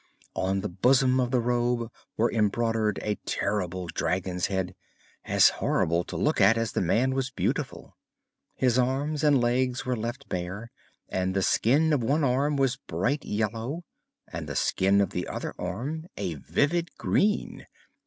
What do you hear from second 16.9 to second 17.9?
green.